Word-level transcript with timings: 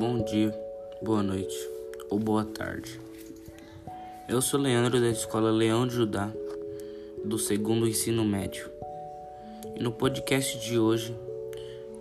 bom 0.00 0.24
dia, 0.24 0.50
boa 1.02 1.22
noite 1.22 1.54
ou 2.08 2.18
boa 2.18 2.42
tarde. 2.42 2.98
Eu 4.26 4.40
sou 4.40 4.58
Leandro 4.58 4.98
da 4.98 5.10
Escola 5.10 5.50
Leão 5.50 5.86
de 5.86 5.92
Judá, 5.92 6.32
do 7.22 7.38
segundo 7.38 7.86
ensino 7.86 8.24
médio. 8.24 8.70
E 9.76 9.82
no 9.82 9.92
podcast 9.92 10.58
de 10.58 10.78
hoje 10.78 11.14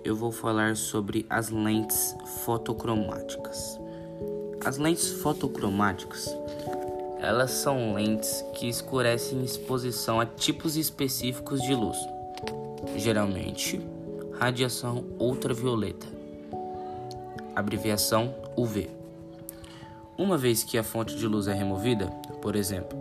eu 0.02 0.16
vou 0.16 0.32
falar 0.32 0.78
sobre 0.78 1.26
as 1.30 1.50
lentes 1.50 2.16
fotocromáticas. 2.46 3.78
As 4.64 4.78
lentes 4.78 5.10
fotocromáticas, 5.22 6.34
elas 7.20 7.52
são 7.52 7.96
lentes 7.96 8.46
que 8.54 8.70
escurecem 8.70 9.44
exposição 9.44 10.22
a 10.22 10.26
tipos 10.26 10.78
específicos 10.78 11.62
de 11.62 11.76
luz, 11.76 11.98
geralmente 12.96 13.82
radiação 14.40 15.04
ultravioleta 15.20 16.19
abreviação 17.60 18.34
UV. 18.58 18.90
Uma 20.18 20.38
vez 20.38 20.64
que 20.64 20.78
a 20.78 20.84
fonte 20.84 21.16
de 21.16 21.28
luz 21.28 21.48
é 21.48 21.54
removida, 21.54 22.08
por 22.42 22.56
exemplo, 22.56 22.98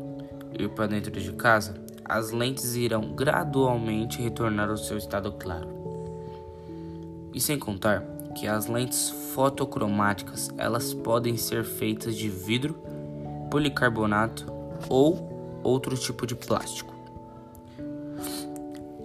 ir 0.59 0.69
para 0.69 0.87
dentro 0.87 1.11
de 1.11 1.33
casa, 1.33 1.75
as 2.05 2.31
lentes 2.31 2.75
irão 2.75 3.13
gradualmente 3.15 4.23
retornar 4.23 4.71
ao 4.71 4.77
seu 4.77 4.97
estado 4.97 5.33
claro. 5.33 5.69
E 7.33 7.41
sem 7.41 7.59
contar 7.59 8.03
que 8.35 8.47
as 8.47 8.67
lentes 8.67 9.11
fotocromáticas 9.35 10.51
elas 10.57 10.95
podem 10.95 11.37
ser 11.37 11.65
feitas 11.65 12.17
de 12.17 12.29
vidro, 12.29 12.75
policarbonato 13.51 14.47
ou 14.89 15.61
outro 15.63 15.97
tipo 15.97 16.27
de 16.27 16.35
plástico. 16.35 16.98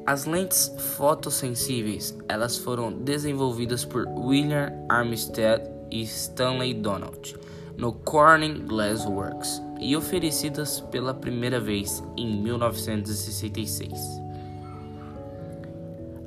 As 0.05 0.25
lentes 0.25 0.69
fotossensíveis, 0.97 2.13
elas 2.27 2.57
foram 2.57 2.91
desenvolvidas 2.91 3.85
por 3.85 4.05
William 4.05 4.73
Armistead 4.89 5.63
e 5.89 6.01
Stanley 6.01 6.73
Donald 6.73 7.39
no 7.77 7.93
Corning 7.93 8.65
Glass 8.65 9.05
Works 9.05 9.61
e 9.79 9.95
oferecidas 9.95 10.81
pela 10.81 11.13
primeira 11.13 11.57
vez 11.57 12.03
em 12.17 12.41
1966. 12.41 13.93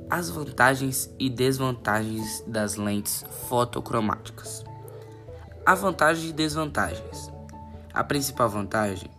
As 0.09 0.29
vantagens 0.31 1.13
e 1.19 1.29
desvantagens 1.29 2.43
das 2.47 2.77
lentes 2.77 3.23
fotocromáticas. 3.47 4.65
A 5.63 5.75
vantagem 5.75 6.31
e 6.31 6.33
desvantagens. 6.33 7.31
A 7.93 8.03
principal 8.03 8.49
vantagem 8.49 9.11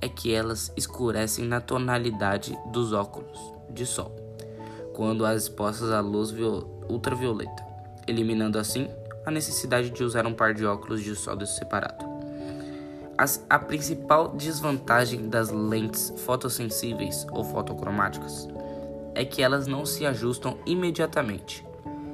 é 0.00 0.08
que 0.08 0.32
elas 0.32 0.72
escurecem 0.74 1.44
na 1.44 1.60
tonalidade 1.60 2.58
dos 2.72 2.94
óculos 2.94 3.53
de 3.70 3.86
sol, 3.86 4.14
quando 4.92 5.24
as 5.24 5.42
expostas 5.42 5.90
à 5.90 6.00
luz 6.00 6.32
ultravioleta, 6.88 7.64
eliminando 8.06 8.58
assim 8.58 8.88
a 9.24 9.30
necessidade 9.30 9.90
de 9.90 10.04
usar 10.04 10.26
um 10.26 10.34
par 10.34 10.54
de 10.54 10.66
óculos 10.66 11.02
de 11.02 11.14
sol 11.16 11.38
separado. 11.46 12.04
As, 13.16 13.44
a 13.48 13.58
principal 13.58 14.28
desvantagem 14.30 15.28
das 15.28 15.50
lentes 15.50 16.12
fotossensíveis 16.24 17.26
ou 17.30 17.44
fotocromáticas 17.44 18.48
é 19.14 19.24
que 19.24 19.40
elas 19.40 19.66
não 19.66 19.86
se 19.86 20.04
ajustam 20.04 20.58
imediatamente. 20.66 21.64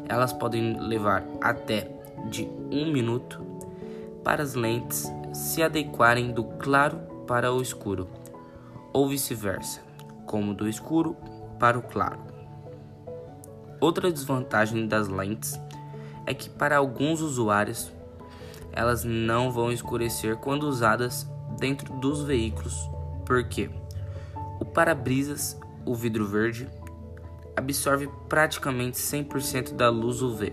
Elas 0.09 0.33
podem 0.33 0.79
levar 0.79 1.25
até 1.41 1.91
de 2.29 2.47
um 2.71 2.93
minuto 2.93 3.41
para 4.23 4.43
as 4.43 4.55
lentes 4.55 5.11
se 5.33 5.63
adequarem 5.63 6.33
do 6.33 6.45
claro 6.45 6.99
para 7.27 7.53
o 7.53 7.63
escuro, 7.63 8.09
ou 8.93 9.09
vice-versa, 9.09 9.81
como 10.27 10.53
do 10.53 10.69
escuro 10.69 11.17
para 11.61 11.79
o 11.79 11.83
claro. 11.83 12.19
Outra 13.79 14.11
desvantagem 14.11 14.89
das 14.89 15.09
lentes 15.09 15.61
é 16.27 16.35
que 16.35 16.51
para 16.51 16.79
alguns 16.79 17.21
usuários 17.21 17.93
elas 18.73 19.05
não 19.05 19.53
vão 19.53 19.71
escurecer 19.71 20.37
quando 20.37 20.65
usadas 20.65 21.29
dentro 21.59 21.93
dos 21.95 22.23
veículos, 22.23 22.89
porque 23.27 23.71
o 24.59 24.65
para-brisas, 24.65 25.59
o 25.85 25.95
vidro 25.95 26.27
verde, 26.27 26.69
absorve 27.57 28.09
praticamente 28.29 28.97
100% 28.97 29.75
da 29.75 29.91
luz 29.91 30.23
UV. 30.23 30.53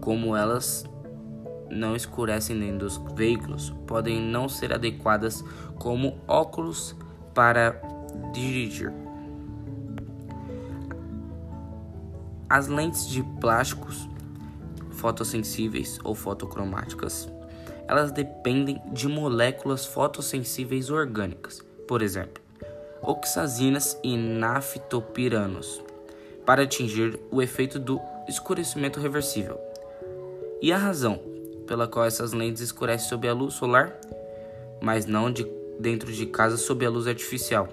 Como 0.00 0.36
elas 0.36 0.84
não 1.70 1.94
escurecem 1.94 2.58
dentro 2.58 2.78
dos 2.78 2.96
veículos, 3.14 3.70
podem 3.86 4.20
não 4.20 4.48
ser 4.48 4.72
adequadas 4.72 5.44
como 5.78 6.18
óculos 6.26 6.96
para 7.34 7.80
dirigir. 8.32 9.05
As 12.48 12.68
lentes 12.68 13.08
de 13.08 13.22
plásticos 13.40 14.08
fotossensíveis 14.92 15.98
ou 16.04 16.14
fotocromáticas, 16.14 17.28
elas 17.88 18.10
dependem 18.10 18.80
de 18.92 19.08
moléculas 19.08 19.84
fotossensíveis 19.84 20.90
orgânicas, 20.90 21.60
por 21.86 22.02
exemplo, 22.02 22.42
oxazinas 23.02 23.98
e 24.02 24.16
naftopiranos, 24.16 25.82
para 26.44 26.62
atingir 26.62 27.18
o 27.30 27.42
efeito 27.42 27.78
do 27.78 28.00
escurecimento 28.28 29.00
reversível. 29.00 29.60
E 30.62 30.72
a 30.72 30.78
razão 30.78 31.20
pela 31.66 31.88
qual 31.88 32.04
essas 32.04 32.32
lentes 32.32 32.62
escurecem 32.62 33.08
sob 33.08 33.28
a 33.28 33.34
luz 33.34 33.54
solar, 33.54 33.92
mas 34.80 35.04
não 35.04 35.32
de 35.32 35.44
dentro 35.78 36.12
de 36.12 36.26
casa 36.26 36.56
sob 36.56 36.86
a 36.86 36.90
luz 36.90 37.06
artificial, 37.06 37.68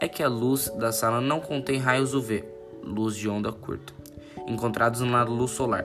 é 0.00 0.08
que 0.08 0.22
a 0.22 0.28
luz 0.28 0.68
da 0.70 0.92
sala 0.92 1.20
não 1.20 1.40
contém 1.40 1.78
raios 1.78 2.14
UV, 2.14 2.44
luz 2.82 3.16
de 3.16 3.28
onda 3.28 3.52
curta 3.52 3.98
encontrados 4.48 5.00
na 5.00 5.22
luz 5.22 5.50
solar. 5.50 5.84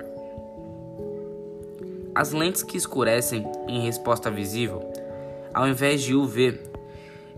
As 2.15 2.31
lentes 2.31 2.63
que 2.63 2.77
escurecem 2.77 3.45
em 3.67 3.81
resposta 3.81 4.31
visível, 4.31 4.91
ao 5.53 5.67
invés 5.67 6.01
de 6.01 6.15
UV, 6.15 6.59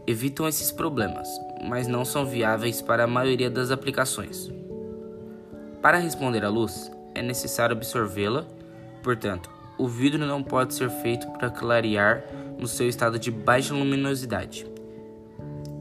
evitam 0.06 0.48
esses 0.48 0.72
problemas, 0.72 1.28
mas 1.68 1.88
não 1.88 2.06
são 2.06 2.26
viáveis 2.26 2.82
para 2.82 3.06
a 3.06 3.08
maioria 3.08 3.50
das 3.50 3.72
aplicações. 3.72 4.52
Para 5.82 5.98
responder 5.98 6.44
à 6.44 6.50
luz, 6.50 6.92
é 7.14 7.22
necessário 7.22 7.76
absorvê-la, 7.76 8.46
portanto, 9.02 9.50
o 9.78 9.88
vidro 9.88 10.26
não 10.26 10.44
pode 10.44 10.74
ser 10.74 10.90
feito 10.90 11.28
para 11.32 11.50
clarear 11.50 12.24
no 12.60 12.68
seu 12.68 12.88
estado 12.88 13.18
de 13.18 13.32
baixa 13.32 13.74
luminosidade. 13.74 14.66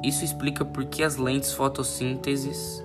Isso 0.03 0.25
explica 0.25 0.65
por 0.65 0.85
que 0.85 1.03
as 1.03 1.17
lentes 1.17 1.53
fotossínteses 1.53 2.83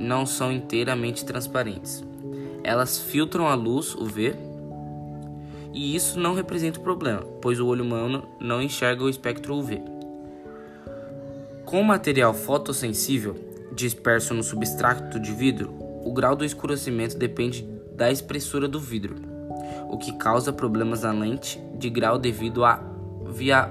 não 0.00 0.24
são 0.24 0.50
inteiramente 0.50 1.24
transparentes. 1.24 2.02
Elas 2.64 2.98
filtram 2.98 3.46
a 3.46 3.54
luz 3.54 3.94
UV 3.94 4.34
e 5.72 5.94
isso 5.94 6.18
não 6.18 6.34
representa 6.34 6.80
problema, 6.80 7.20
pois 7.40 7.60
o 7.60 7.66
olho 7.66 7.84
humano 7.84 8.26
não 8.40 8.60
enxerga 8.60 9.04
o 9.04 9.08
espectro 9.08 9.54
UV. 9.54 9.82
Com 11.64 11.80
o 11.80 11.84
material 11.84 12.34
fotossensível 12.34 13.36
disperso 13.72 14.34
no 14.34 14.42
substrato 14.42 15.20
de 15.20 15.32
vidro, 15.32 15.72
o 16.04 16.12
grau 16.12 16.34
do 16.34 16.44
escurecimento 16.44 17.16
depende 17.16 17.62
da 17.94 18.10
espessura 18.10 18.66
do 18.66 18.80
vidro, 18.80 19.16
o 19.88 19.96
que 19.96 20.12
causa 20.14 20.52
problemas 20.52 21.02
na 21.02 21.12
lente 21.12 21.60
de 21.74 21.88
grau 21.88 22.18
devido 22.18 22.64
à 22.64 22.82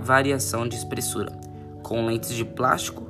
variação 0.01 0.67
de 0.67 0.75
espessura. 0.75 1.33
Com 1.83 2.05
lentes 2.05 2.33
de 2.33 2.45
plástico, 2.45 3.08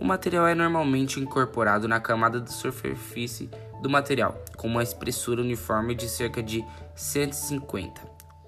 o 0.00 0.04
material 0.04 0.46
é 0.46 0.54
normalmente 0.54 1.20
incorporado 1.20 1.86
na 1.86 2.00
camada 2.00 2.40
de 2.40 2.50
superfície 2.50 3.50
do 3.82 3.90
material, 3.90 4.42
com 4.56 4.66
uma 4.66 4.82
espessura 4.82 5.42
uniforme 5.42 5.94
de 5.94 6.08
cerca 6.08 6.42
de 6.42 6.64
150. 6.94 8.00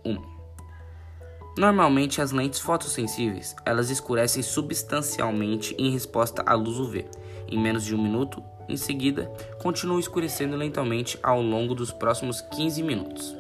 1. 0.05 0.17
Normalmente 1.59 2.23
as 2.23 2.33
lentes 2.33 2.61
fotossensíveis, 2.61 3.55
elas 3.67 3.91
escurecem 3.91 4.43
substancialmente 4.43 5.77
em 5.79 5.91
resposta 5.91 6.43
à 6.47 6.55
luz 6.55 6.79
UV. 6.79 7.05
Em 7.47 7.61
menos 7.61 7.85
de 7.85 7.95
um 7.95 8.03
minuto, 8.03 8.43
em 8.67 8.77
seguida, 8.77 9.31
continuam 9.63 10.01
escurecendo 10.01 10.57
lentamente 10.57 11.19
ao 11.23 11.43
longo 11.43 11.75
dos 11.75 11.93
próximos 11.93 12.41
15 12.41 12.83
minutos. 12.83 13.37